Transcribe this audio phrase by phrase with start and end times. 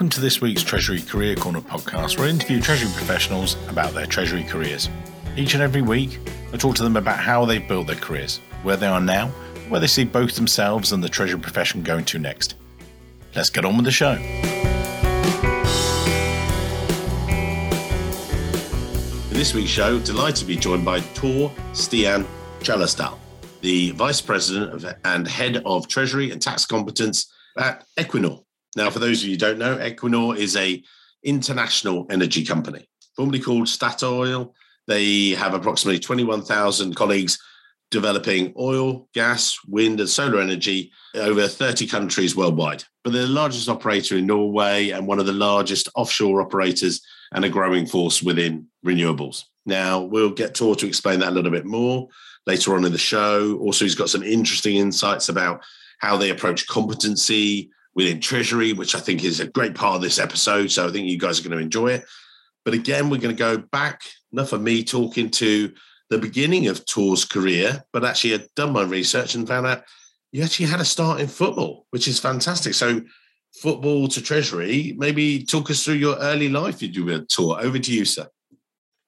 [0.00, 4.06] Welcome to this week's Treasury Career Corner podcast, where I interview Treasury professionals about their
[4.06, 4.88] Treasury careers.
[5.36, 6.18] Each and every week,
[6.54, 9.28] I talk to them about how they've built their careers, where they are now,
[9.68, 12.54] where they see both themselves and the Treasury profession going to next.
[13.36, 14.12] Let's get on with the show.
[19.28, 22.26] In this week's show, delighted to be joined by Tor Stian
[22.60, 23.18] Chalastal,
[23.60, 28.42] the Vice President of, and Head of Treasury and Tax Competence at Equinor.
[28.76, 30.82] Now, for those of you who don't know, Equinor is a
[31.22, 34.52] international energy company, formerly called Statoil.
[34.86, 37.38] They have approximately 21,000 colleagues
[37.90, 42.84] developing oil, gas, wind, and solar energy over 30 countries worldwide.
[43.02, 47.00] But they're the largest operator in Norway and one of the largest offshore operators
[47.32, 49.44] and a growing force within renewables.
[49.66, 52.08] Now, we'll get Tor to explain that a little bit more
[52.46, 53.58] later on in the show.
[53.58, 55.62] Also, he's got some interesting insights about
[55.98, 60.18] how they approach competency, within Treasury, which I think is a great part of this
[60.18, 60.70] episode.
[60.70, 62.04] So I think you guys are going to enjoy it.
[62.64, 65.72] But again, we're going to go back, enough of me talking to
[66.10, 69.84] the beginning of Tor's career, but actually I'd done my research and found out
[70.32, 72.74] you actually had a start in football, which is fantastic.
[72.74, 73.00] So
[73.54, 77.58] football to Treasury, maybe talk us through your early life you do a tour.
[77.60, 78.28] Over to you, sir.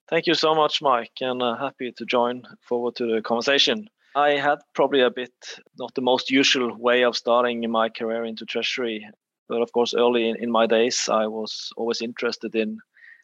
[0.09, 3.89] Thank you so much, Mike, and uh, happy to join forward to the conversation.
[4.15, 5.33] I had probably a bit
[5.79, 9.09] not the most usual way of starting my career into treasury.
[9.49, 12.79] But of course, early in, in my days, I was always interested in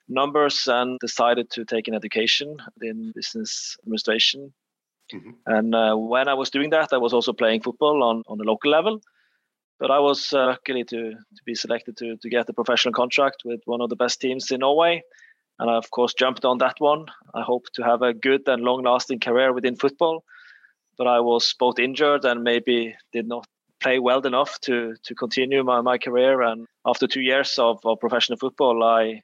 [0.09, 4.53] numbers and decided to take an education in business administration.
[5.12, 5.31] Mm-hmm.
[5.47, 8.44] And uh, when I was doing that, I was also playing football on, on the
[8.44, 9.00] local level.
[9.78, 13.42] But I was uh, lucky to, to be selected to, to get a professional contract
[13.44, 15.03] with one of the best teams in Norway.
[15.59, 17.06] And I, of course, jumped on that one.
[17.34, 20.25] I hope to have a good and long lasting career within football
[20.98, 23.46] but I was both injured and maybe did not
[23.80, 26.42] play well enough to to continue my, my career.
[26.42, 29.22] And after two years of, of professional football, I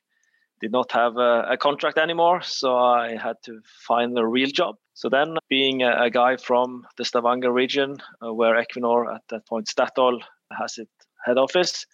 [0.60, 4.76] did not have a, a, contract anymore, so I had to find a real job.
[4.94, 9.46] So then, being a, a guy from the Stavanger region, uh, where Equinor at that
[9.46, 10.20] point Statoil
[10.56, 10.92] has its
[11.24, 11.86] head office,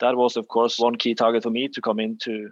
[0.00, 2.50] that was of course one key target for me to come into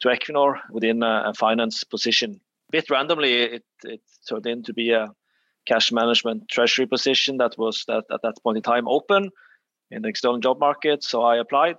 [0.00, 2.40] to Equinor within a, a finance position.
[2.70, 5.12] A bit randomly, it, it turned into be a
[5.68, 9.30] cash management treasury position that was that at that point in time open
[9.90, 11.04] in the external job market.
[11.04, 11.76] So I applied.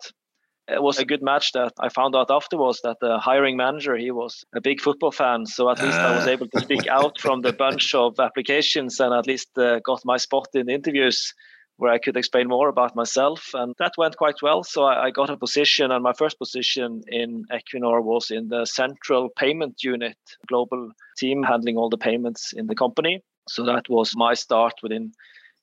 [0.68, 4.12] It was a good match that I found out afterwards that the hiring manager he
[4.12, 5.48] was a big football fan.
[5.48, 6.30] So at least I was ah.
[6.30, 10.18] able to speak out from the bunch of applications and at least uh, got my
[10.18, 11.34] spot in the interviews
[11.78, 13.52] where I could explain more about myself.
[13.54, 14.64] And that went quite well.
[14.64, 18.66] So I, I, got a position, and my first position in Equinor was in the
[18.66, 20.18] central payment unit,
[20.48, 23.24] global team handling all the payments in the company.
[23.50, 25.12] So that was my start within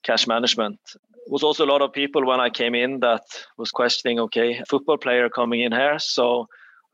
[0.03, 0.79] cash management.
[0.95, 3.25] It was also a lot of people when I came in that
[3.57, 5.99] was questioning, okay, football player coming in here.
[5.99, 6.47] So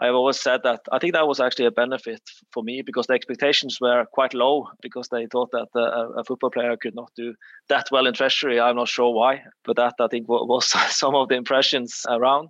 [0.03, 3.15] I've always said that I think that was actually a benefit for me because the
[3.15, 7.13] expectations were quite low because they thought that uh, a, a football player could not
[7.15, 7.35] do
[7.69, 8.59] that well in treasury.
[8.59, 12.49] I'm not sure why, but that I think was some of the impressions around.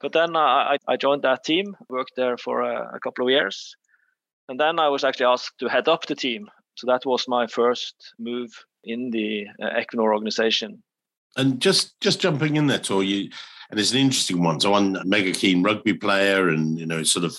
[0.00, 3.74] But then I, I joined that team, worked there for a, a couple of years.
[4.48, 6.48] And then I was actually asked to head up the team.
[6.78, 8.52] So that was my first move
[8.84, 10.80] in the uh, Equinor organization.
[11.36, 13.30] And just just jumping in there, Tor, you
[13.70, 14.60] and it's an interesting one.
[14.60, 17.36] So I'm a mega keen rugby player, and you know, sort of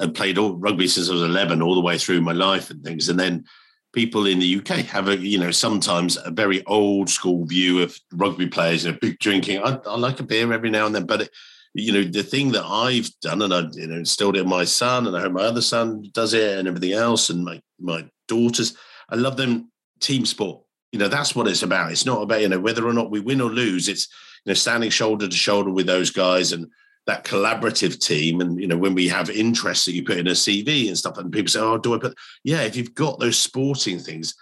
[0.00, 2.82] uh, played all rugby since I was 11, all the way through my life and
[2.82, 3.10] things.
[3.10, 3.44] And then
[3.92, 7.98] people in the UK have a, you know, sometimes a very old school view of
[8.14, 8.86] rugby players.
[8.86, 9.62] You know, big drinking.
[9.62, 11.30] I, I like a beer every now and then, but it,
[11.74, 14.64] you know, the thing that I've done, and I you know instilled it in my
[14.64, 18.08] son, and I hope my other son does it, and everything else, and my my
[18.28, 18.76] daughters.
[19.10, 20.62] I love them team sport.
[20.92, 21.92] You know, that's what it's about.
[21.92, 23.88] It's not about, you know, whether or not we win or lose.
[23.88, 24.08] It's,
[24.44, 26.68] you know, standing shoulder to shoulder with those guys and
[27.06, 28.40] that collaborative team.
[28.40, 31.18] And, you know, when we have interests that you put in a CV and stuff,
[31.18, 34.34] and people say, oh, do I put, yeah, if you've got those sporting things,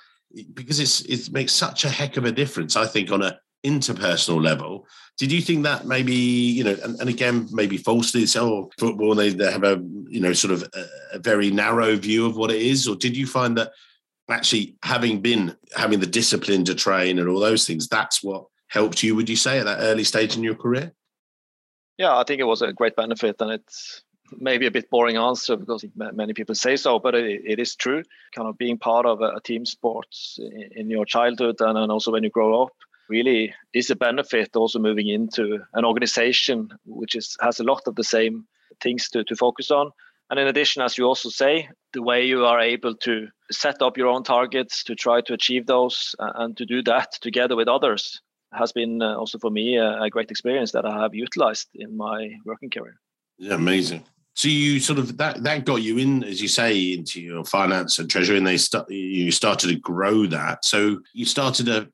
[0.52, 4.42] because it's, it makes such a heck of a difference, I think, on a interpersonal
[4.42, 4.86] level.
[5.18, 9.14] Did you think that maybe, you know, and, and again, maybe falsely, so oh, football,
[9.14, 10.84] they, they have a, you know, sort of a,
[11.14, 12.86] a very narrow view of what it is?
[12.86, 13.72] Or did you find that
[14.28, 19.02] actually having been having the discipline to train and all those things that's what helped
[19.02, 20.92] you would you say at that early stage in your career?
[21.98, 24.02] Yeah i think it was a great benefit and it's
[24.32, 28.02] maybe a bit boring answer because many people say so but it, it is true.
[28.34, 30.08] Kind of being part of a, team sport
[30.72, 32.72] in your childhood and, and also when you grow up
[33.08, 37.94] really is a benefit also moving into an organization which is has a lot of
[37.94, 38.46] the same
[38.80, 39.92] things to, to focus on
[40.30, 43.96] and in addition, as you also say, the way you are able to set up
[43.96, 47.68] your own targets to try to achieve those uh, and to do that together with
[47.68, 48.20] others
[48.52, 51.96] has been uh, also for me a, a, great experience that I have utilized in
[51.96, 52.98] my working career.
[53.38, 54.04] Yeah, amazing.
[54.34, 57.98] So you sort of that that got you in, as you say, into your finance
[57.98, 60.64] and treasury, and they start you started to grow that.
[60.64, 61.90] So you started to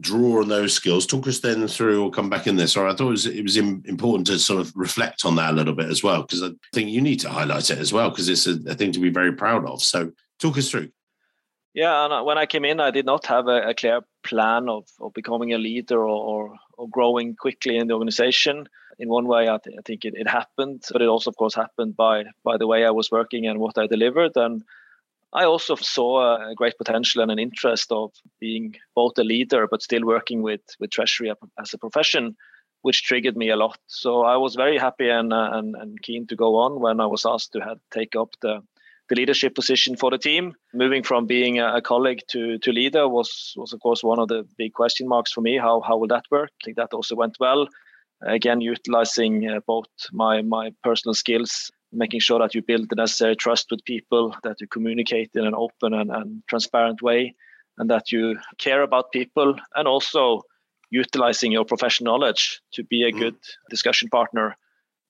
[0.00, 1.06] draw on those skills.
[1.06, 2.76] Talk us then through, or come back in this.
[2.76, 5.56] Or I thought it was, it was important to sort of reflect on that a
[5.56, 8.28] little bit as well, because I think you need to highlight it as well, because
[8.28, 9.82] it's a, a, thing to be very proud of.
[9.82, 10.90] So talk us through.
[11.74, 14.86] Yeah, uh, when I came in, I did not have a, a clear plan of,
[15.00, 18.68] of becoming a leader or, or, or, growing quickly in the organization.
[19.00, 21.54] In one way, I, th- I think it, it happened, but it also, of course,
[21.54, 24.36] happened by by the way I was working and what I delivered.
[24.36, 24.62] And
[25.34, 29.82] I also saw a great potential and an interest of being both a leader but
[29.82, 32.36] still working with with treasury as a profession,
[32.82, 33.78] which triggered me a lot.
[33.86, 37.06] So I was very happy and uh, and, and keen to go on when I
[37.06, 38.62] was asked to have, take up the
[39.08, 40.54] the leadership position for the team.
[40.72, 44.46] Moving from being a, colleague to, to leader was, was, of course, one of the
[44.56, 45.58] big question marks for me.
[45.58, 46.50] How, how will that work?
[46.62, 47.68] I think that also went well.
[48.22, 53.36] Again, utilizing uh, both my, my personal skills, making sure that you build the necessary
[53.36, 57.34] trust with people, that you communicate in an open and, and transparent way,
[57.78, 60.42] and that you care about people, and also
[60.90, 63.18] utilizing your professional knowledge to be a mm.
[63.18, 63.36] good
[63.70, 64.56] discussion partner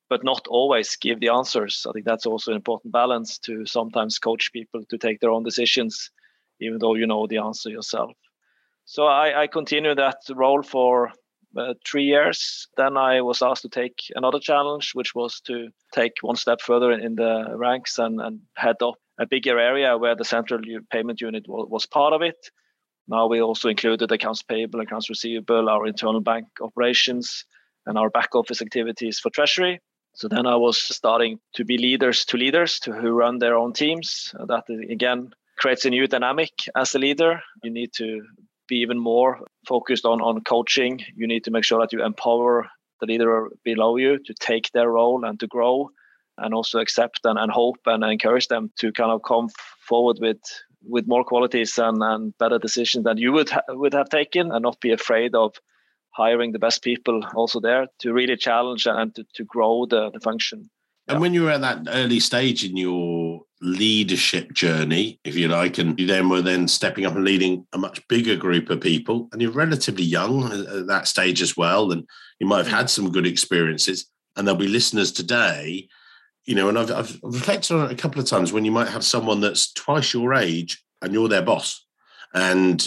[0.08, 1.86] but not always give the answers.
[1.88, 5.42] I think that's also an important balance to sometimes coach people to take their own
[5.42, 6.10] decisions,
[6.60, 8.12] even though you know the answer yourself.
[8.84, 11.10] So I, I continued that role for
[11.56, 12.68] uh, three years.
[12.76, 16.92] Then I was asked to take another challenge, which was to take one step further
[16.92, 20.60] in, in the ranks and, and head up a bigger area where the central
[20.90, 22.50] payment unit was, was part of it.
[23.06, 27.44] Now we also included accounts payable, accounts receivable, our internal bank operations,
[27.86, 29.80] and our back office activities for treasury.
[30.14, 33.72] So then I was starting to be leaders to leaders to who run their own
[33.72, 34.32] teams.
[34.46, 37.42] That again creates a new dynamic as a leader.
[37.62, 38.22] You need to
[38.68, 41.00] be even more focused on on coaching.
[41.14, 42.66] You need to make sure that you empower
[43.00, 45.90] the leader below you to take their role and to grow
[46.38, 49.48] and also accept and, and hope and encourage them to kind of come
[49.88, 50.38] forward with
[50.86, 54.62] with more qualities and, and better decisions than you would ha- would have taken and
[54.62, 55.54] not be afraid of
[56.10, 60.20] hiring the best people also there to really challenge and to, to grow the, the
[60.20, 60.70] function.
[61.08, 61.20] And yeah.
[61.20, 65.98] when you were at that early stage in your leadership journey, if you like, and
[65.98, 69.40] you then were then stepping up and leading a much bigger group of people, and
[69.40, 72.06] you're relatively young at that stage as well, and
[72.38, 72.76] you might have mm.
[72.76, 75.88] had some good experiences, and there'll be listeners today,
[76.44, 78.88] you know, and I've, I've reflected on it a couple of times when you might
[78.88, 81.86] have someone that's twice your age and you're their boss,
[82.34, 82.86] and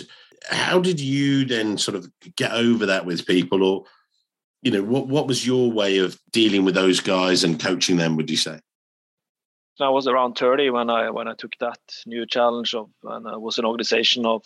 [0.50, 3.86] how did you then sort of get over that with people or
[4.62, 8.16] you know what what was your way of dealing with those guys and coaching them
[8.16, 8.60] would you say
[9.82, 13.42] i was around 30 when i when i took that new challenge of and it
[13.42, 14.44] was an organization of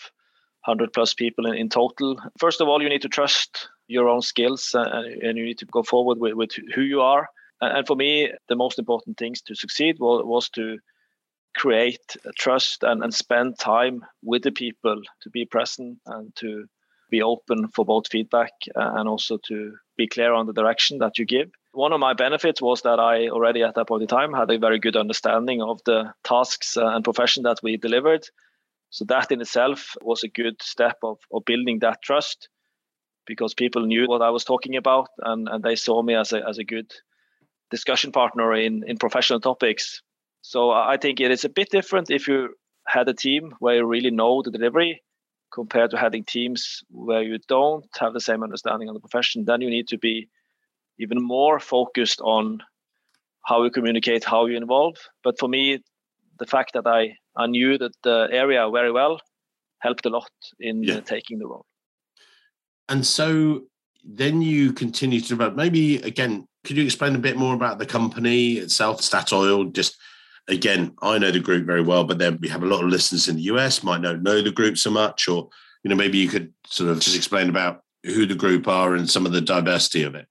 [0.66, 4.22] 100 plus people in, in total first of all you need to trust your own
[4.22, 7.28] skills uh, and, and you need to go forward with, with who you are
[7.62, 10.78] and for me the most important things to succeed was, was to
[11.56, 16.66] create trust and, and spend time with the people to be present and to
[17.10, 21.18] be open for both feedback uh, and also to be clear on the direction that
[21.18, 21.52] you give.
[21.74, 24.60] One of my benefits was that I already at that point in time had a
[24.60, 28.28] very good understanding of the tasks uh, and profession that we delivered.
[28.90, 32.50] So that in itself was a good step of, of building that trust
[33.26, 36.46] because people knew what I was talking about and, and they saw me as a,
[36.46, 36.92] as a good
[37.70, 40.02] discussion partner in, in professional topics
[40.42, 42.56] so I think it is a bit different if you
[42.88, 45.04] had a team where you really know the delivery
[45.54, 49.46] compared to having teams where you don't have the same understanding of the profession.
[49.46, 50.30] Then you need to be
[51.02, 52.60] even more focused on
[53.46, 54.96] how you communicate, how you involve.
[55.24, 55.84] But for me,
[56.40, 59.20] the fact that I, I knew that the area very well
[59.80, 60.30] helped a lot
[60.60, 61.00] in yeah.
[61.00, 61.66] taking the role.
[62.90, 63.64] And so
[64.04, 65.56] then you continue to develop.
[65.56, 69.74] Maybe again, could you explain a bit more about the company itself, Statoil?
[69.74, 69.98] Just
[70.48, 73.28] again, I know the group very well, but then we have a lot of listeners
[73.28, 75.50] in the US might not know the group so much, or
[75.84, 79.10] you know, maybe you could sort of just explain about who the group are and
[79.10, 80.28] some of the diversity of it.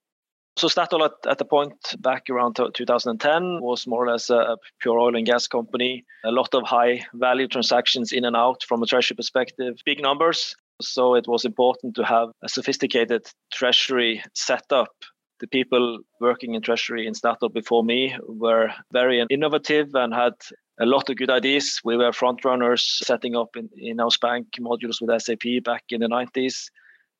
[0.61, 4.99] So Statoil at, at the point back around 2010 was more or less a pure
[4.99, 6.05] oil and gas company.
[6.23, 10.55] A lot of high value transactions in and out from a treasury perspective, big numbers.
[10.83, 14.93] So it was important to have a sophisticated treasury setup
[15.39, 20.35] the people working in treasury in Statoil before me were very innovative and had
[20.79, 21.81] a lot of good ideas.
[21.83, 26.09] We were front runners setting up in, in-house bank modules with SAP back in the
[26.09, 26.67] 90s.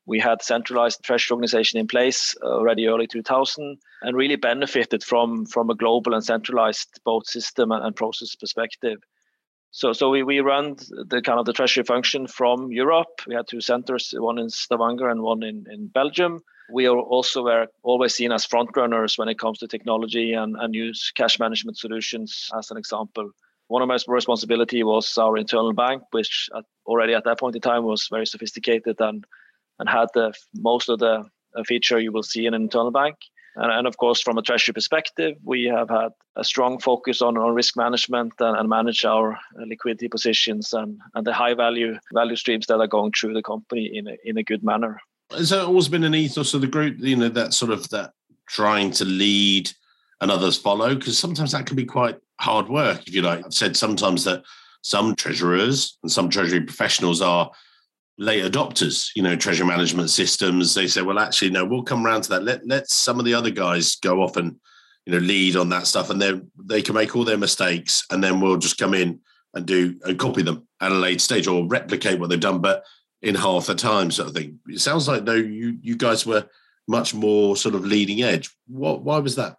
[0.07, 5.47] We had centralized treasury organization in place uh, already early 2000 and really benefited from,
[5.47, 8.99] from a global and centralized both system and, process perspective.
[9.73, 10.77] So, so we, we run
[11.07, 13.21] the kind of the treasury function from Europe.
[13.27, 16.41] We had two centers, one in Stavanger and one in, in Belgium.
[16.73, 20.57] We are also were always seen as front runners when it comes to technology and,
[20.57, 23.31] and use cash management solutions as an example.
[23.69, 26.49] One of my responsibility was our internal bank, which
[26.87, 29.25] already at that point in time was very sophisticated and
[29.81, 31.25] and had the most of the
[31.57, 33.17] uh, feature you will see in an internal bank.
[33.57, 37.37] And, and, of course, from a treasury perspective, we have had a strong focus on,
[37.37, 41.99] on risk management and, and manage our uh, liquidity positions and, and the high value
[42.15, 45.01] value streams that are going through the company in a, in a good manner.
[45.33, 46.99] Has that always been an ethos of the group?
[47.01, 48.13] You know, that sort of that
[48.47, 49.73] trying to lead
[50.21, 53.09] and others follow, because sometimes that can be quite hard work.
[53.09, 54.45] If you like, I've said sometimes that
[54.83, 57.51] some treasurers and some treasury professionals are
[58.21, 60.75] late adopters, you know, treasury management systems.
[60.75, 62.45] They say, well, actually, no, we'll come around to that.
[62.45, 64.57] Let let some of the other guys go off and
[65.07, 68.23] you know lead on that stuff, and then they can make all their mistakes, and
[68.23, 69.19] then we'll just come in
[69.55, 72.85] and do and copy them at a late stage or replicate what they've done, but
[73.23, 74.61] in half the time, sort of thing.
[74.69, 76.47] It sounds like though you you guys were
[76.87, 78.51] much more sort of leading edge.
[78.69, 79.57] What why was that?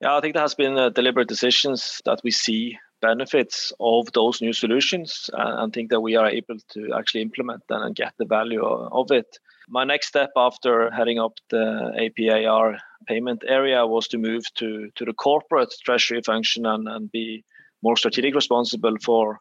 [0.00, 2.78] Yeah, I think there has been uh, deliberate decisions that we see
[3.10, 7.62] benefits of those new solutions uh, and, think that we are able to actually implement
[7.68, 8.64] them and get the value
[9.00, 9.38] of it.
[9.68, 11.66] My next step after heading up the
[12.04, 17.44] APAR payment area was to move to, to the corporate treasury function and, and be
[17.82, 19.40] more strategic responsible for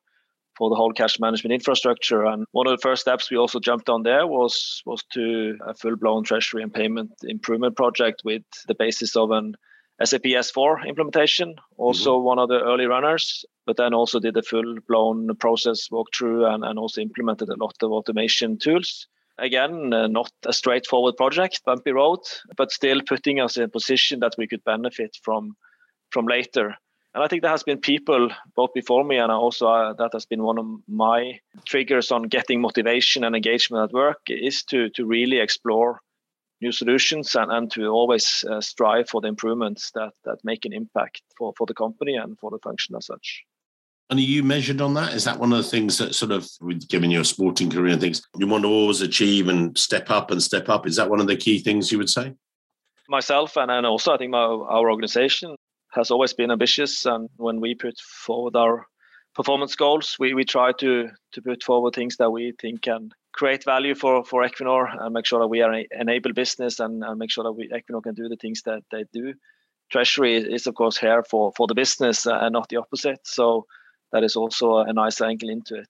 [0.58, 2.26] for the whole cash management infrastructure.
[2.26, 5.74] And one of the first steps we also jumped on there was was to a
[5.74, 9.56] full blown treasury and payment improvement project with the basis of an
[10.04, 12.26] SAP S4 implementation, also mm-hmm.
[12.26, 16.64] one of the early runners, but then also did a full blown process walkthrough and,
[16.64, 19.08] and also implemented a lot of automation tools.
[19.38, 22.20] Again, uh, not a straightforward project, bumpy road,
[22.56, 25.56] but still putting us in a position that we could benefit from
[26.12, 26.76] from later.
[27.16, 30.26] And I think there has been people both before me and also uh, that has
[30.26, 35.06] been one of my triggers on getting motivation and engagement at work is to to
[35.06, 36.00] really explore
[36.64, 40.74] new solutions and, and to always uh, strive for the improvements that that make an
[40.74, 43.44] impact for, for the company and for the function as such.
[44.10, 45.14] And are you measured on that?
[45.14, 46.48] Is that one of the things that sort of,
[46.90, 50.44] given your sporting career and things, you want to always achieve and step up and
[50.44, 50.86] step up?
[50.86, 52.34] Is that one of the key things you would say?
[53.08, 55.56] Myself and, and also I think my, our organization
[55.94, 57.06] has always been ambitious.
[57.06, 58.86] And when we put forward our
[59.36, 63.66] performance goals, we, we try to to put forward things that we think can create
[63.66, 67.20] value for for Equinor and make sure that we are an enable business and, and
[67.20, 69.34] make sure that we Equinor can do the things that they do.
[69.92, 73.20] Treasury is of course here for for the business and not the opposite.
[73.24, 73.66] So
[74.12, 75.90] that is also a nice angle into it.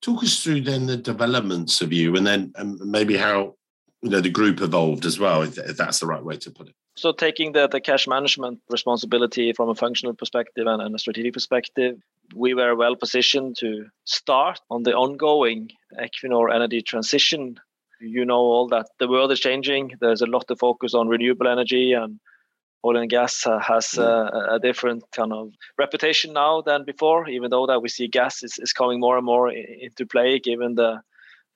[0.00, 3.56] Talk us through then the developments of you, and then and maybe how
[4.02, 6.68] you know the group evolved as well, if, if that's the right way to put
[6.68, 6.74] it.
[6.96, 11.32] So taking the, the cash management responsibility from a functional perspective and, and a strategic
[11.32, 11.96] perspective,
[12.34, 17.56] we were well positioned to start on the ongoing Equinor energy transition.
[18.00, 19.92] You know all that the world is changing.
[20.00, 22.20] There's a lot of focus on renewable energy and
[22.84, 27.66] oil and gas has uh, a different kind of reputation now than before, even though
[27.66, 31.00] that we see gas is, is coming more and more into play given the,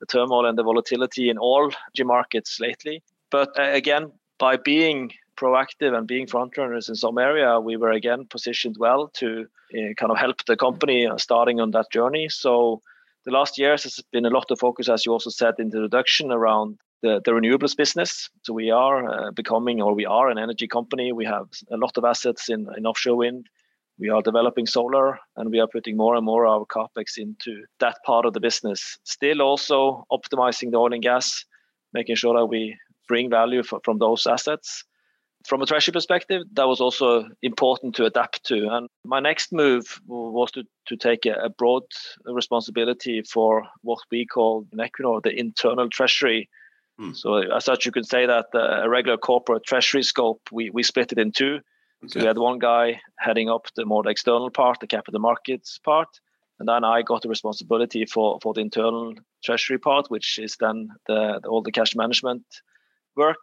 [0.00, 3.02] the turmoil and the volatility in all G markets lately.
[3.30, 8.26] But uh, again, by being proactive and being frontrunners in some area, we were again
[8.28, 12.28] positioned well to uh, kind of help the company starting on that journey.
[12.28, 12.82] So
[13.24, 15.76] the last years has been a lot of focus, as you also said in the
[15.76, 18.30] introduction, around the, the renewables business.
[18.42, 21.12] So we are uh, becoming, or we are an energy company.
[21.12, 23.46] We have a lot of assets in, in offshore wind.
[24.00, 27.64] We are developing solar, and we are putting more and more of our capex into
[27.80, 28.98] that part of the business.
[29.04, 31.44] Still, also optimizing the oil and gas,
[31.92, 32.76] making sure that we
[33.08, 34.84] bring value for, from those assets
[35.48, 38.68] from a treasury perspective, that was also important to adapt to.
[38.70, 41.84] And my next move was to, to take a, a broad
[42.26, 46.50] responsibility for what we call in Equinor the internal treasury.
[46.98, 47.12] Hmm.
[47.12, 51.12] So, as such, you could say that a regular corporate treasury scope, we, we split
[51.12, 51.60] it in two.
[52.04, 52.08] Okay.
[52.08, 55.78] So, we had one guy heading up the more the external part, the capital markets
[55.78, 56.08] part.
[56.58, 60.88] And then I got the responsibility for, for the internal treasury part, which is then
[61.06, 62.44] the, the all the cash management
[63.16, 63.38] work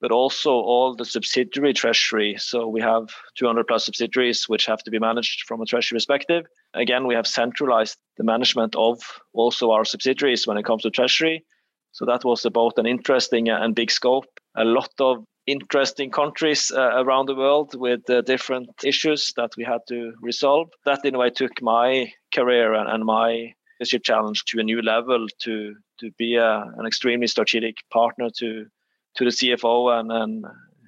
[0.00, 2.36] but also all the subsidiary treasury.
[2.38, 6.46] So we have 200 plus subsidiaries which have to be managed from a treasury perspective.
[6.74, 9.00] Again, we have centralized the management of
[9.32, 11.44] also our subsidiaries when it comes to treasury.
[11.92, 14.26] So that was about an interesting and big scope.
[14.54, 19.64] A lot of interesting countries uh, around the world with uh, different issues that we
[19.64, 20.68] had to resolve.
[20.84, 24.82] That in a way took my career and, and my leadership challenge to a new
[24.82, 28.66] level to to be a, an extremely strategic partner to
[29.16, 30.46] to the CFO and, and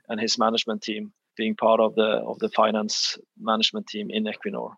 [0.09, 4.75] and his management team being part of the of the finance management team in Equinor.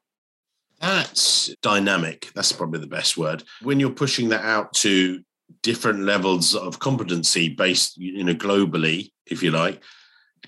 [0.81, 2.31] That's dynamic.
[2.35, 3.43] That's probably the best word.
[3.63, 5.21] When you're pushing that out to
[5.63, 9.83] different levels of competency based, you know, globally, if you like,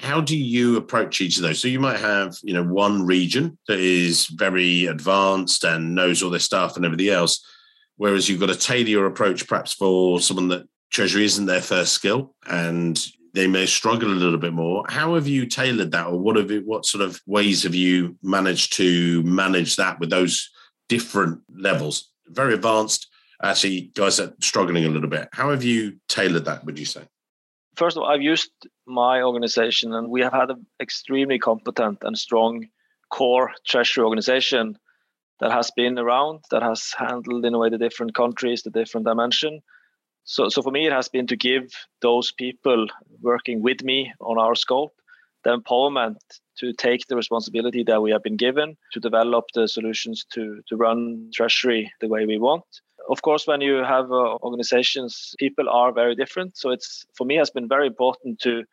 [0.01, 1.61] how do you approach each of those?
[1.61, 6.31] So you might have, you know, one region that is very advanced and knows all
[6.31, 7.45] their stuff and everything else,
[7.97, 11.93] whereas you've got to tailor your approach perhaps for someone that treasury isn't their first
[11.93, 14.85] skill and they may struggle a little bit more.
[14.89, 18.17] How have you tailored that, or what have you, what sort of ways have you
[18.23, 20.51] managed to manage that with those
[20.89, 22.11] different levels?
[22.27, 23.09] Very advanced,
[23.43, 25.29] actually, guys are struggling a little bit.
[25.33, 26.65] How have you tailored that?
[26.67, 27.05] Would you say?
[27.77, 28.51] First of all, I've used
[28.87, 32.67] my organization, and we have had an extremely competent and strong
[33.09, 34.77] core treasury organization
[35.41, 39.07] that has been around, that has handled in a way the different countries, the different
[39.07, 39.63] dimension.
[40.25, 42.87] So, so for me, it has been to give those people
[43.21, 44.95] working with me on our scope
[45.45, 46.17] the empowerment
[46.59, 50.77] to take the responsibility that we have been given to develop the solutions to, to
[50.77, 52.65] run treasury the way we want.
[53.09, 56.57] Of course, when you have uh, organizations, people are very different.
[56.57, 58.65] So it's for me has been very important to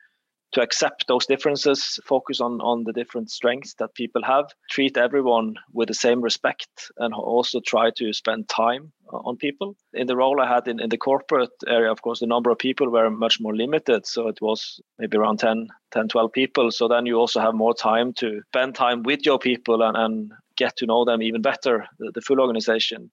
[0.51, 5.55] to accept those differences, focus on, on the different strengths that people have, treat everyone
[5.73, 9.75] with the same respect, and also try to spend time on people.
[9.93, 12.57] In the role I had in, in the corporate area, of course, the number of
[12.57, 14.05] people were much more limited.
[14.07, 16.71] So it was maybe around 10, 10 12 people.
[16.71, 20.31] So then you also have more time to spend time with your people and, and
[20.57, 23.11] get to know them even better, the, the full organization.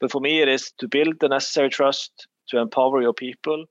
[0.00, 3.66] But for me, it is to build the necessary trust, to empower your people,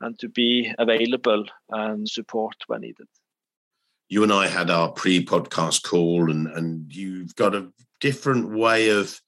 [0.00, 3.06] and to be available and support when needed.
[4.08, 9.20] You and I had our pre-podcast call, and and you've got a different way of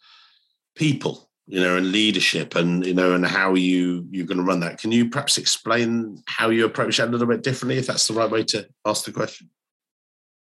[0.77, 4.61] people, you know, and leadership, and you know, and how you you're going to run
[4.61, 4.79] that.
[4.79, 8.15] Can you perhaps explain how you approach that a little bit differently, if that's the
[8.15, 9.51] right way to ask the question?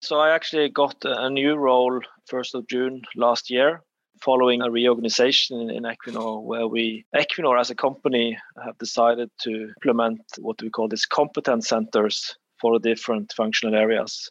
[0.02, 3.82] So I actually got a new role first of June last year,
[4.20, 10.20] following a reorganization in Equinor, where we, Equinor as a company, have decided to implement
[10.38, 14.30] what we call these competence centers for different functional areas.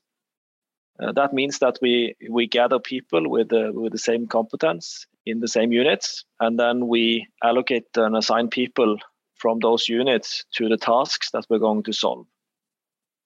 [1.02, 5.40] Uh, that means that we we gather people with the with the same competence in
[5.40, 8.98] the same units, and then we allocate and assign people
[9.36, 12.26] from those units to the tasks that we're going to solve.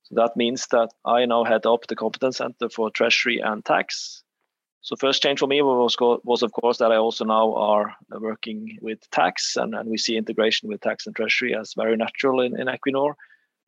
[0.03, 4.23] So that means that I now head up the competence center for treasury and tax,
[4.81, 8.77] so first change for me was, was of course that I also now are working
[8.81, 12.59] with tax and, and we see integration with tax and treasury as very natural in,
[12.59, 13.13] in Equinor.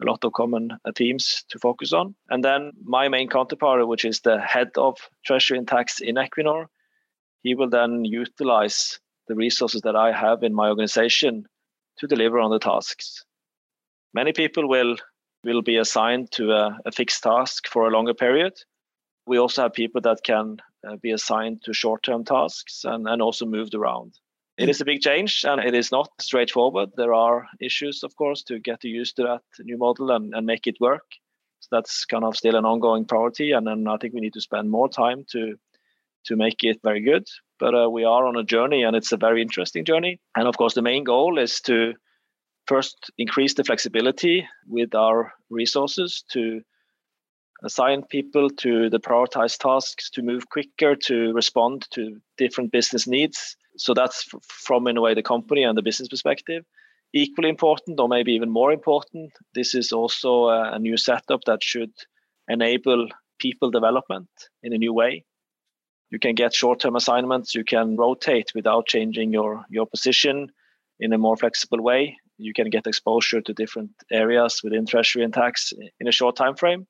[0.02, 2.16] A lot of common uh, themes to focus on.
[2.30, 6.66] And then my main counterpart, which is the head of treasury and tax in Equinor,
[7.44, 11.46] he will then utilize the resources that I have in my organization
[11.98, 13.24] to deliver on the tasks.
[14.14, 14.96] Many people will
[15.44, 18.54] will be assigned to a, a fixed task for a longer period.
[19.26, 23.46] We also have people that can uh, be assigned to short-term tasks and, and also
[23.46, 24.14] moved around.
[24.58, 26.90] It is a big change and it is not straightforward.
[26.96, 30.68] There are issues, of course, to get used to that new model and, and make
[30.68, 31.06] it work.
[31.62, 33.54] So that's kind of still an ongoing priority.
[33.54, 35.56] And then I think we need to spend more time to
[36.26, 37.28] to make it very good.
[37.60, 40.20] But uh, we are on a journey and it's a very interesting journey.
[40.36, 41.94] And of course, the main goal is to
[42.68, 46.62] first increase the flexibility with our resources to
[47.64, 53.56] assign people to the prioritized tasks to move quicker to respond to different business needs.
[53.78, 56.66] So that's from in a way the company and the business perspective.
[57.14, 61.92] Equally important or maybe even more important this is also a, new setup that should
[62.48, 64.30] enable people development
[64.64, 65.26] in a new way.
[66.10, 67.56] You can get short-term assignments.
[67.56, 70.52] You can rotate without changing your your position
[71.00, 72.18] in a more flexible way.
[72.38, 76.56] You can get exposure to different areas within treasury and tax in a short time
[76.56, 76.88] frame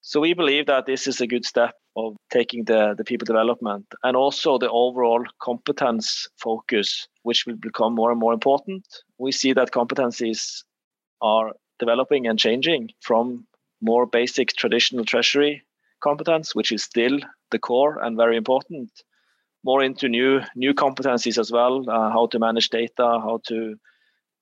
[0.00, 3.86] so we believe that this is a good step of taking the, the people development
[4.04, 8.86] and also the overall competence focus, which will become more and more important.
[9.18, 10.62] We see that competencies
[11.20, 13.46] are developing and changing from
[13.80, 15.64] more basic traditional treasury
[16.00, 17.18] competence, which is still
[17.50, 18.90] the core and very important,
[19.64, 23.76] more into new new competencies as well, uh, how to manage data, how to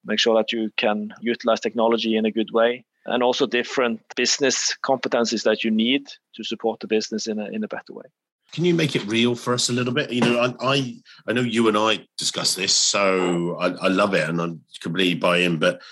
[0.05, 4.77] make sure that you can utilize technology in a good way and also different business
[4.83, 8.05] competencies that you need to support the business in a, in a better way.
[8.53, 10.13] Can you make it real for us a little bit?
[10.13, 14.15] You know, I I, I know you and I discuss this, so I, I love
[14.15, 14.49] it and I
[14.81, 15.59] completely buy in.
[15.59, 15.83] But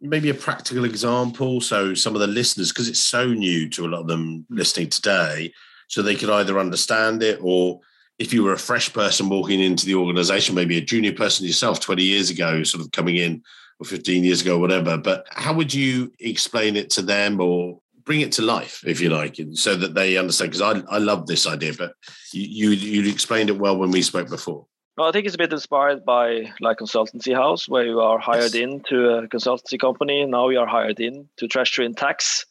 [0.00, 3.88] maybe a practical example, so some of the listeners, because it's so new to a
[3.88, 5.52] lot of them listening today,
[5.88, 7.80] so they could either understand it or
[8.18, 11.80] if you were a fresh person walking into the organization, maybe a junior person yourself
[11.80, 13.42] 20 years ago, sort of coming in
[13.80, 14.96] or 15 years ago, or whatever.
[14.96, 19.08] But how would you explain it to them or bring it to life, if you
[19.08, 20.50] like, so that they understand.
[20.50, 21.94] Because I, I love this idea, but
[22.32, 24.66] you, you you explained it well when we spoke before.
[24.96, 28.54] Well, I think it's a bit inspired by like consultancy house, where you are hired
[28.54, 28.64] yes.
[28.66, 30.26] into a consultancy company.
[30.26, 32.44] Now you are hired in to treasury and tax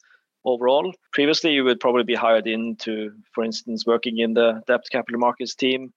[0.44, 0.92] overall.
[1.12, 5.20] Previously, you would probably be hired in to, for instance, working in the debt capital
[5.20, 5.92] markets team,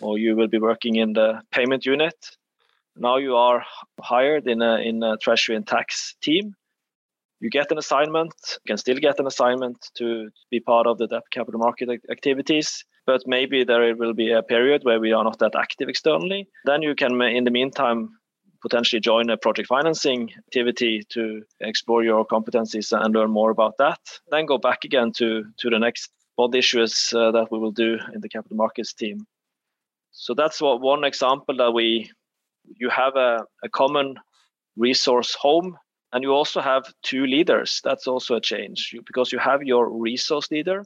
[0.00, 2.16] or you will be working in the payment unit.
[2.96, 3.64] Now you are
[4.00, 6.54] hired in a in a treasury and tax team.
[7.40, 8.34] You get an assignment.
[8.64, 12.84] You can still get an assignment to be part of the debt capital market activities
[13.06, 16.48] but maybe there will be a period where we are not that active externally.
[16.64, 18.10] Then you can, in the meantime,
[18.60, 24.00] potentially join a project financing activity to explore your competencies and learn more about that.
[24.30, 27.98] Then go back again to, to the next bond issues uh, that we will do
[28.12, 29.24] in the capital markets team.
[30.10, 32.10] So that's what one example that we
[32.74, 34.16] you have a, a common
[34.76, 35.76] resource home
[36.12, 37.80] and you also have two leaders.
[37.84, 40.84] That's also a change you, because you have your resource leader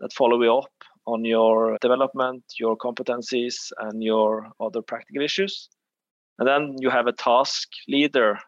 [0.00, 0.70] that follow you up
[1.06, 5.68] on your development, your competencies, and your other practical issues.
[6.38, 8.38] And then you have a task leader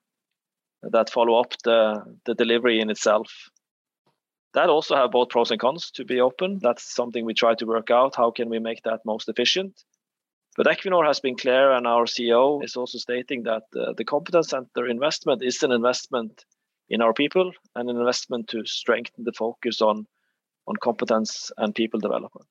[0.83, 3.31] that follow up the, the delivery in itself.
[4.55, 6.59] That also have both pros and cons to be open.
[6.61, 8.17] That's something we try to work out.
[8.17, 9.83] How can we make that most efficient?
[10.63, 14.51] But Equinor has been clear, and our CEO is also stating that uh, the competence
[14.51, 16.45] center investment is an investment
[16.91, 20.07] in our people and an investment to strengthen the focus on
[20.67, 22.47] on competence and people development.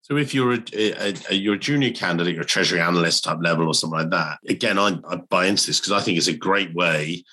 [0.00, 3.40] So if you're a, a, a, you're a junior candidate, you're a treasury analyst type
[3.42, 6.28] level or something like that, again, I, I buy into this because I think it's
[6.28, 7.24] a great way.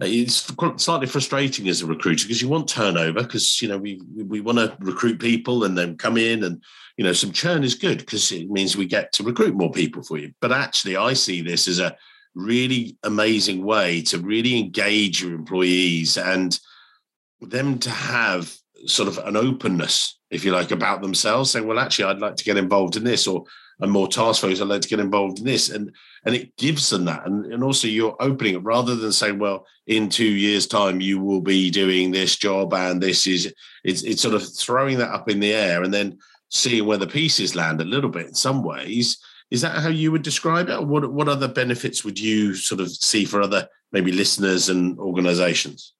[0.00, 4.40] It's slightly frustrating as a recruiter because you want turnover because you know we we
[4.40, 6.62] want to recruit people and then come in and
[6.96, 10.04] you know some churn is good because it means we get to recruit more people
[10.04, 10.32] for you.
[10.40, 11.96] But actually, I see this as a
[12.36, 16.58] really amazing way to really engage your employees and
[17.40, 18.54] them to have
[18.86, 22.44] sort of an openness, if you like, about themselves, saying, "Well, actually, I'd like to
[22.44, 23.44] get involved in this," or
[23.80, 24.62] "I'm more task focused.
[24.62, 25.92] I'd like to get involved in this," and
[26.24, 29.66] and it gives them that, and and also you're opening it rather than saying, "Well,
[29.86, 33.52] in two years' time, you will be doing this job, and this is,"
[33.84, 36.18] it's it's sort of throwing that up in the air, and then
[36.50, 39.18] seeing where the pieces land a little bit in some ways.
[39.50, 40.86] Is that how you would describe it?
[40.86, 45.94] what what other benefits would you sort of see for other maybe listeners and organizations?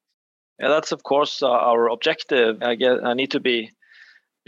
[0.59, 2.61] Yeah, that's of course uh, our objective.
[2.61, 3.71] I guess I need to be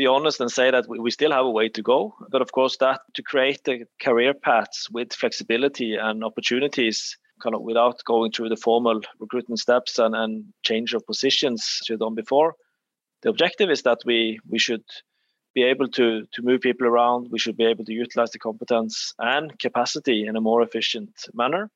[0.01, 2.15] be honest and say that we, still have a way to go.
[2.31, 7.61] But of course, that to create the career paths with flexibility and opportunities, kind of
[7.61, 12.15] without going through the formal recruitment steps and, and change of positions as we've done
[12.15, 12.55] before.
[13.21, 14.85] The objective is that we we should
[15.53, 17.29] be able to to move people around.
[17.29, 21.69] We should be able to utilize the competence and capacity in a more efficient manner.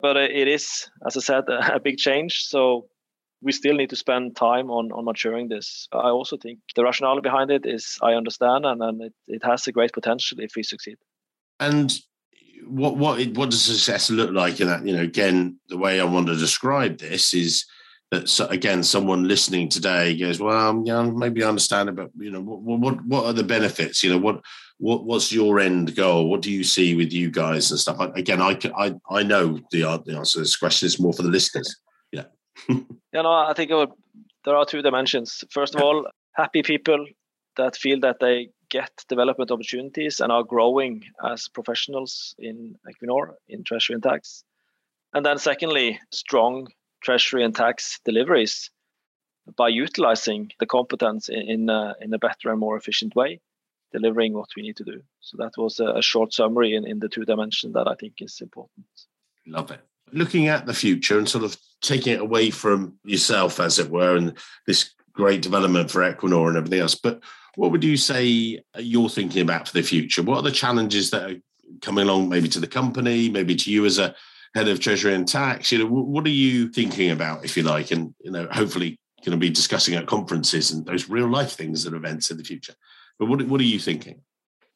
[0.00, 2.32] But uh, it is, as I said, a big change.
[2.54, 2.88] So
[3.42, 5.88] we still need to spend time on, on maturing this.
[5.92, 9.66] I also think the rationale behind it is I understand and, and it, it has
[9.66, 10.96] a great potential if we succeed.
[11.60, 11.92] And
[12.66, 14.86] what what what does success look like in that?
[14.86, 17.64] You know, again, the way I want to describe this is
[18.12, 22.10] that so, again, someone listening today goes, "Well, um, yeah, maybe I understand it, but
[22.16, 24.02] you know, what what what are the benefits?
[24.02, 24.40] You know, what
[24.78, 26.28] what what's your end goal?
[26.28, 29.84] What do you see with you guys and stuff?" Again, I I I know the
[29.84, 31.76] answer to this question is more for the listeners.
[32.68, 32.76] Yeah.
[33.12, 33.90] you know, I think would,
[34.44, 35.44] there are two dimensions.
[35.50, 37.06] First of all, happy people
[37.56, 43.64] that feel that they get development opportunities and are growing as professionals in Equinor in
[43.64, 44.44] treasury and tax.
[45.12, 46.68] And then secondly, strong
[47.02, 48.70] treasury and tax deliveries
[49.56, 53.40] by utilizing the competence in in a, in a better and more efficient way,
[53.92, 55.02] delivering what we need to do.
[55.20, 58.14] So that was a, a short summary in, in the two dimensions that I think
[58.20, 58.86] is important.
[59.46, 59.80] Love it
[60.12, 64.16] looking at the future and sort of taking it away from yourself, as it were,
[64.16, 66.94] and this great development for Equinor and everything else.
[66.94, 67.22] But
[67.56, 70.22] what would you say you're thinking about for the future?
[70.22, 71.36] What are the challenges that are
[71.80, 74.14] coming along, maybe to the company, maybe to you as a
[74.54, 75.70] head of treasury and tax?
[75.70, 79.32] You know, what are you thinking about, if you like, and you know, hopefully going
[79.32, 82.74] to be discussing at conferences and those real life things at events in the future.
[83.18, 84.20] But what what are you thinking?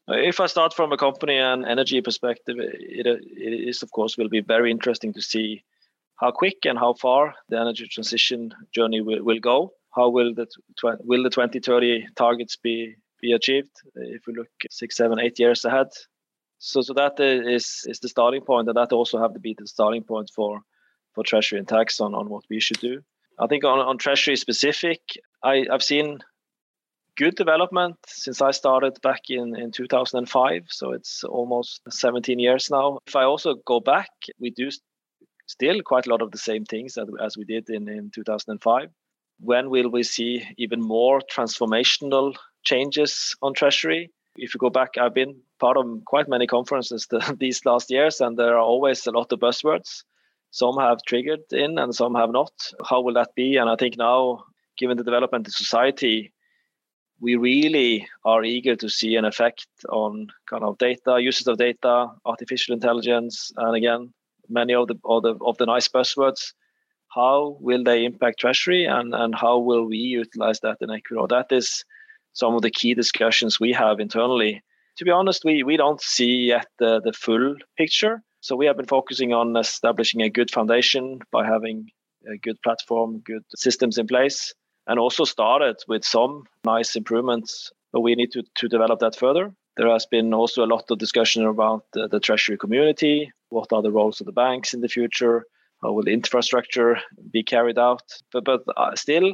[0.08, 4.28] If I start from a company and energy perspective, it, it is of course will
[4.28, 5.64] be very interesting to see
[6.16, 9.72] how quick and how far the energy transition journey will, will go.
[9.94, 10.46] How will the
[11.04, 15.64] will the 2030 targets be be achieved uh, if we look six, seven, eight years
[15.64, 15.88] ahead?
[16.58, 19.54] So, so that uh, is is the starting point, and that also have to be
[19.58, 20.60] the starting point for
[21.14, 23.00] for treasury and tax on, on what we should do.
[23.38, 25.00] I think on, on treasury specific,
[25.42, 26.18] I, I've seen
[27.16, 30.66] good development since I started back in, in 2005.
[30.68, 32.98] So it's almost 17 years now.
[33.06, 34.70] If I also go back, we do
[35.46, 38.90] still quite a lot of the same things as, we did in, in 2005.
[39.38, 44.10] when will we see even more transformational changes on treasury?
[44.36, 48.20] If you go back, I've been part of quite many conferences the, these last years,
[48.20, 50.02] and there are always a lot of buzzwords.
[50.50, 52.52] Some have triggered in and some have not.
[52.88, 53.56] How will that be?
[53.56, 54.44] And I think now,
[54.78, 56.32] given the development in society,
[57.20, 62.08] we really are eager to see an effect on kind of data, uses of data,
[62.24, 64.12] artificial intelligence, and again,
[64.48, 66.52] many of the of the, of the nice buzzwords.
[67.08, 71.28] How will they impact treasury, and and how will we utilize that in Equinor?
[71.28, 71.84] That is
[72.32, 74.62] some of the key discussions we have internally.
[74.98, 78.22] To be honest, we we don't see yet the the full picture.
[78.40, 81.88] So we have been focusing on establishing a good foundation by having
[82.32, 84.54] a good platform, good systems in place
[84.86, 89.52] and also started with some nice improvements, but we need to, to develop that further.
[89.76, 93.30] There has been also a lot of discussion about the, the treasury community.
[93.50, 95.44] What are the roles of the banks in the future?
[95.82, 96.98] How will the infrastructure
[97.30, 98.02] be carried out?
[98.32, 99.32] But, but uh, still,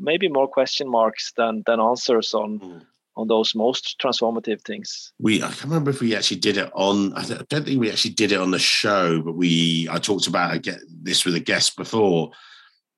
[0.00, 2.82] maybe more question marks than, than answers on mm
[3.16, 5.12] on those most transformative things.
[5.18, 7.12] We I can't remember if we actually did it on.
[7.14, 10.62] I don't think we actually did it on the show, but we I talked about
[10.62, 12.30] get this with a guest before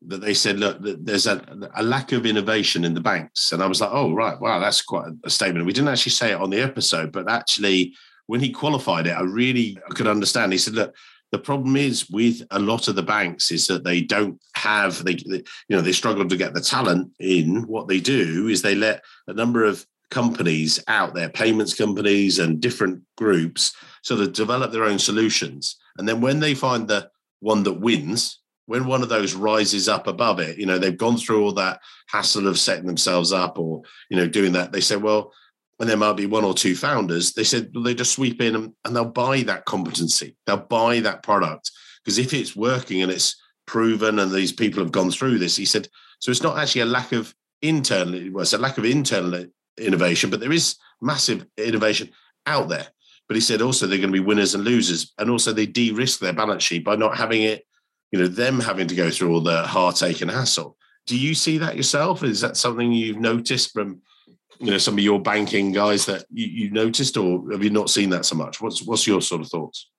[0.07, 1.43] that they said, look, there's a,
[1.75, 3.53] a, lack of innovation in the banks.
[3.53, 5.67] And I was like, oh, right, wow, that's quite a statement.
[5.67, 7.95] We didn't actually say it on the episode, but actually,
[8.27, 10.53] when he qualified it, I really could understand.
[10.53, 10.95] He said, look,
[11.35, 15.15] the problem is with a lot of the banks is that they don't have they,
[15.15, 18.77] they you know they struggle to get the talent in what they do is they
[18.77, 24.71] let a number of companies out there payments companies and different groups sort of develop
[24.71, 29.09] their own solutions and then when they find the one that wins when one of
[29.09, 32.87] those rises up above it, you know, they've gone through all that hassle of setting
[32.87, 34.73] themselves up or, you know, doing that.
[34.73, 35.33] They say, well,
[35.81, 38.55] and there might be one or two founders, they said well, they just sweep in
[38.55, 40.37] and, and they'll buy that competency.
[40.47, 41.71] They'll buy that product.
[42.05, 45.65] Because if it's working and it's proven and these people have gone through this, he
[45.65, 45.89] said,
[46.21, 49.47] so it's not actually a lack of internal, well, it's a lack of internal
[49.79, 52.11] innovation, but there is massive innovation
[52.47, 52.87] out there.
[53.27, 55.13] But he said also they're going to be winners and losers.
[55.19, 57.67] And also they de-risk their balance sheet by not having it
[58.15, 60.77] you know them having to go through all the heartache and hassle.
[61.05, 62.23] Do you see that yourself?
[62.23, 64.03] Is that something you've noticed from
[64.61, 68.11] you know some of your banking guys that you, noticed or have you not seen
[68.11, 68.61] that so much?
[68.61, 69.91] What's what's your sort of thoughts?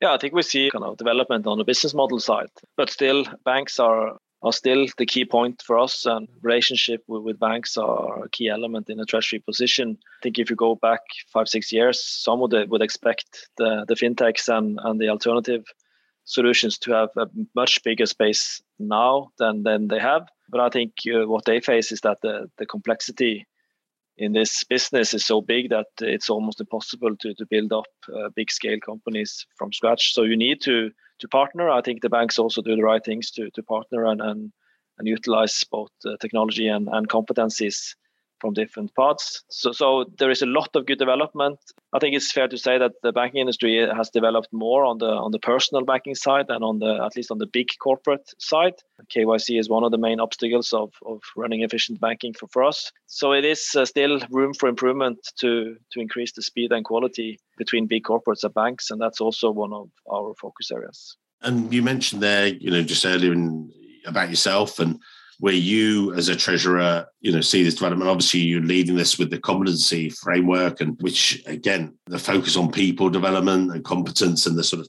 [0.00, 3.24] Yeah i think we see kind of development on the business model side but still
[3.46, 8.24] banks are are still the key point for us and relationship with, with banks are
[8.24, 9.96] a key element in a treasury position.
[10.18, 11.00] I think if you go back
[11.32, 15.64] five six years some would, would expect the, the fintechs and, and the alternative
[16.26, 20.28] solutions to have a much bigger space now than than they have.
[20.50, 23.46] But I think uh, what they face is that the the complexity
[24.18, 28.28] in this business is so big that it's almost impossible to to build up uh,
[28.36, 30.12] big scale companies from scratch.
[30.12, 31.70] So you need to to partner.
[31.70, 34.52] I think the banks also do the right things to to partner and and,
[34.98, 37.94] and utilize both uh, technology and, and competencies
[38.46, 39.42] from different parts.
[39.48, 41.58] So, so there is a lot of good development.
[41.92, 45.06] I think it's fair to say that the banking industry has developed more on the
[45.06, 48.74] on the personal banking side than on the at least on the big corporate side.
[49.14, 52.92] KYC is one of the main obstacles of, of running efficient banking for, for us.
[53.06, 57.38] So it is uh, still room for improvement to to increase the speed and quality
[57.58, 61.16] between big corporates and banks, and that's also one of our focus areas.
[61.42, 63.72] And you mentioned there, you know, just earlier in,
[64.06, 65.00] about yourself and
[65.38, 68.10] where you as a treasurer you know see this development.
[68.10, 73.10] Obviously you're leading this with the competency framework and which again the focus on people
[73.10, 74.88] development and competence and the sort of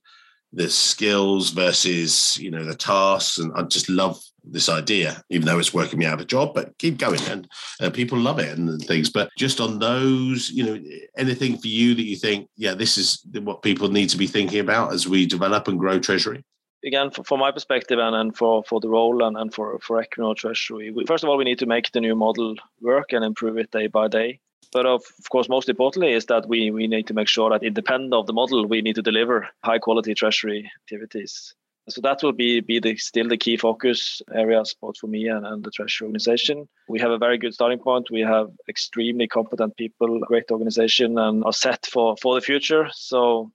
[0.53, 3.37] the skills versus you know the tasks.
[3.37, 6.53] And i just love this idea even though it's working me out of a job
[6.53, 7.19] but keep going.
[7.29, 7.47] And
[7.81, 9.09] uh, people love it and, and things.
[9.09, 10.81] But just on those you know
[11.17, 14.59] anything for you that you think yeah this is what people need to be thinking
[14.59, 16.43] about as we develop and grow treasury
[16.85, 20.03] again, for, from my perspective and, and for, for the role and, and for, for
[20.03, 23.23] Equinor Treasury, we, first of all, we need to make the new model work and
[23.23, 24.39] improve it day by day.
[24.73, 27.63] But of, of course, most importantly, is that we, we need to make sure that
[27.63, 31.53] independent of the model, we need to deliver high quality treasury activities.
[31.89, 35.45] So that will be, be the, still the key focus areas both for me and,
[35.45, 36.67] and the treasury organization.
[36.89, 38.11] We have a very good starting point.
[38.11, 42.89] We have extremely competent people, great organization, and are set for, for the future.
[42.91, 43.53] So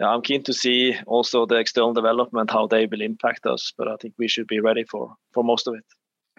[0.00, 3.72] I'm keen to see also the external development, how they will impact us.
[3.76, 5.84] But I think we should be ready for for most of it.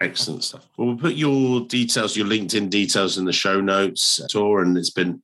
[0.00, 0.66] Excellent stuff.
[0.76, 4.90] Well, we'll put your details, your LinkedIn details in the show notes, Tor, and it's
[4.90, 5.22] been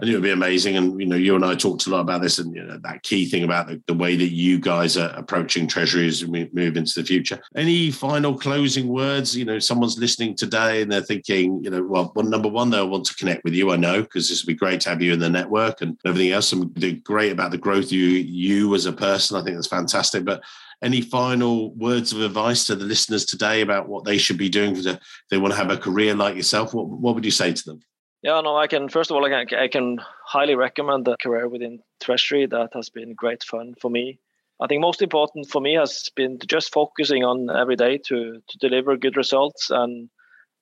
[0.00, 0.76] I knew it'd be amazing.
[0.76, 3.02] And you know, you and I talked a lot about this, and you know, that
[3.02, 6.76] key thing about the, the way that you guys are approaching Treasury as we move
[6.76, 7.40] into the future.
[7.56, 9.36] Any final closing words?
[9.36, 12.88] You know, someone's listening today and they're thinking, you know, well, well number one, they'll
[12.88, 13.72] want to connect with you.
[13.72, 16.30] I know because this would be great to have you in the network and everything
[16.30, 16.52] else.
[16.52, 19.36] And great about the growth you you as a person.
[19.36, 20.24] I think that's fantastic.
[20.24, 20.42] But
[20.80, 24.76] any final words of advice to the listeners today about what they should be doing
[24.76, 26.72] if they want to have a career like yourself?
[26.72, 27.80] What what would you say to them?
[28.22, 28.88] Yeah, no, I can.
[28.88, 32.46] First of all, I can, I can highly recommend the career within Treasury.
[32.46, 34.18] That has been great fun for me.
[34.60, 38.58] I think most important for me has been just focusing on every day to to
[38.58, 40.10] deliver good results and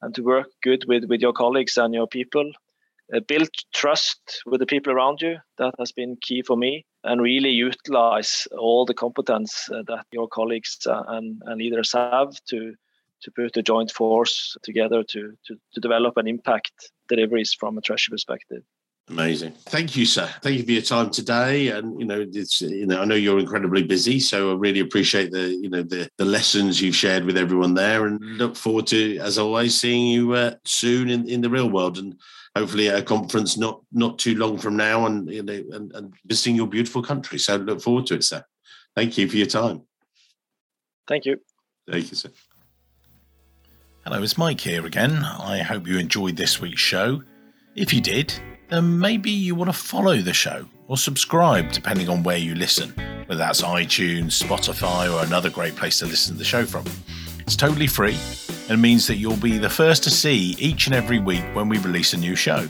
[0.03, 2.51] and to work good with with your colleagues and your people.
[3.15, 5.39] Uh, build trust with the people around you.
[5.59, 10.29] That has been key for me, and really utilize all the competence uh, that your
[10.29, 12.75] colleagues uh, and, and leaders have to
[13.23, 17.81] to put a joint force together to, to, to develop and impact deliveries from a
[17.81, 18.63] treasury perspective.
[19.09, 19.53] Amazing.
[19.67, 20.29] Thank you, sir.
[20.43, 21.69] Thank you for your time today.
[21.69, 25.31] And you know, it's you know, I know you're incredibly busy, so I really appreciate
[25.31, 29.19] the you know the the lessons you've shared with everyone there, and look forward to,
[29.19, 32.17] as always, seeing you uh, soon in, in the real world, and
[32.57, 36.13] hopefully at a conference not not too long from now, and you know, and, and
[36.25, 37.39] visiting your beautiful country.
[37.39, 38.43] So look forward to it, sir.
[38.97, 39.83] Thank you for your time.
[41.07, 41.39] Thank you.
[41.89, 42.31] Thank you, sir.
[44.09, 45.25] Hello, it's Mike here again.
[45.25, 47.25] I hope you enjoyed this week's show.
[47.75, 48.33] If you did,
[48.69, 52.91] then maybe you want to follow the show or subscribe, depending on where you listen,
[53.27, 56.85] whether that's iTunes, Spotify, or another great place to listen to the show from.
[57.41, 58.17] It's totally free
[58.69, 61.79] and means that you'll be the first to see each and every week when we
[61.79, 62.69] release a new show.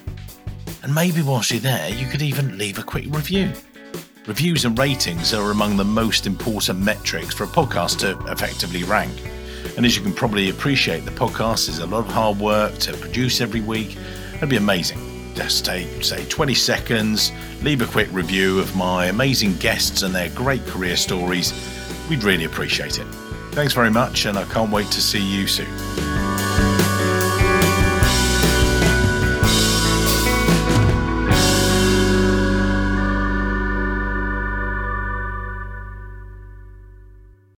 [0.83, 3.53] And maybe whilst you're there, you could even leave a quick review.
[4.27, 9.13] Reviews and ratings are among the most important metrics for a podcast to effectively rank.
[9.77, 12.93] And as you can probably appreciate, the podcast is a lot of hard work to
[12.95, 13.97] produce every week.
[14.35, 14.99] It'd be amazing.
[15.35, 20.31] Just take, say, 20 seconds, leave a quick review of my amazing guests and their
[20.31, 21.53] great career stories.
[22.09, 23.07] We'd really appreciate it.
[23.53, 26.16] Thanks very much, and I can't wait to see you soon.